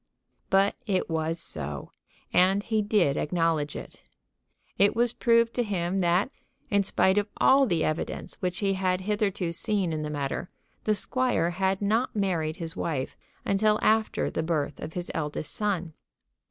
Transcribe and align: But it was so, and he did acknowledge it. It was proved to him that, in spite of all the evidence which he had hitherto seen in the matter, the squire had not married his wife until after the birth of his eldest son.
But 0.49 0.75
it 0.87 1.11
was 1.11 1.39
so, 1.39 1.91
and 2.33 2.63
he 2.63 2.81
did 2.81 3.17
acknowledge 3.17 3.75
it. 3.75 4.01
It 4.79 4.95
was 4.95 5.13
proved 5.13 5.53
to 5.53 5.63
him 5.63 5.99
that, 5.99 6.31
in 6.71 6.81
spite 6.81 7.19
of 7.19 7.29
all 7.37 7.67
the 7.67 7.83
evidence 7.83 8.41
which 8.41 8.57
he 8.65 8.73
had 8.73 9.01
hitherto 9.01 9.53
seen 9.53 9.93
in 9.93 10.01
the 10.01 10.09
matter, 10.09 10.49
the 10.85 10.95
squire 10.95 11.51
had 11.51 11.83
not 11.83 12.15
married 12.15 12.55
his 12.55 12.75
wife 12.75 13.15
until 13.45 13.77
after 13.83 14.31
the 14.31 14.41
birth 14.41 14.79
of 14.79 14.93
his 14.93 15.11
eldest 15.13 15.51
son. 15.53 15.93